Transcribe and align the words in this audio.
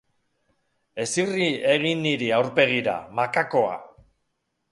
Ez 1.03 1.09
irri 1.23 1.49
egin 1.75 2.01
niri 2.07 2.31
aurpegira, 2.39 2.97
makakoa! 3.21 3.79